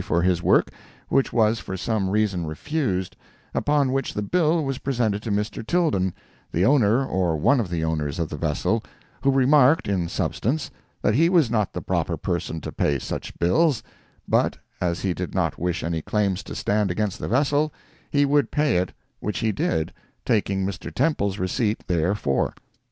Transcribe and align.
for 0.03 0.23
this 0.23 0.41
work, 0.41 0.71
which 1.09 1.31
was 1.31 1.59
for 1.59 1.77
some 1.77 2.09
reason 2.09 2.43
refused, 2.47 3.15
upon 3.53 3.91
which 3.91 4.15
the 4.15 4.23
bill 4.23 4.65
was 4.65 4.79
presented 4.79 5.21
to 5.21 5.29
Mr. 5.29 5.63
Tilden, 5.63 6.11
the 6.51 6.65
owner 6.65 7.05
or 7.05 7.37
one 7.37 7.59
of 7.59 7.69
the 7.69 7.83
owners 7.83 8.17
of 8.17 8.27
the 8.27 8.35
vessel, 8.35 8.83
who 9.21 9.29
remarked, 9.29 9.87
in 9.87 10.09
substance, 10.09 10.71
that 11.03 11.13
he 11.13 11.29
was 11.29 11.51
not 11.51 11.71
the 11.71 11.83
proper 11.83 12.17
person 12.17 12.59
to 12.61 12.71
pay 12.71 12.97
such 12.97 13.37
bills, 13.37 13.83
but, 14.27 14.57
as 14.81 15.01
he 15.01 15.13
did 15.13 15.35
not 15.35 15.59
wish 15.59 15.83
any 15.83 16.01
claims 16.01 16.41
to 16.41 16.55
stand 16.55 16.89
against 16.89 17.19
the 17.19 17.27
vessel, 17.27 17.71
he 18.09 18.25
would 18.25 18.49
pay 18.49 18.77
it, 18.77 18.93
which 19.19 19.37
he 19.37 19.51
did, 19.51 19.93
taking 20.25 20.65
Mr. 20.65 20.91
Temple's 20.91 21.37
receipt 21.37 21.85
there 21.85 22.15
for. 22.15 22.55